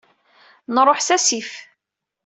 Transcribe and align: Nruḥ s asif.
Nruḥ 0.75 0.99
s 1.07 1.09
asif. 1.15 1.51